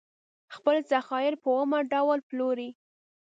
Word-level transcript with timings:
خپل 0.55 0.75
ذخایر 0.91 1.33
په 1.43 1.49
اومه 1.57 1.79
ډول 1.91 2.19
پلوري. 2.29 2.69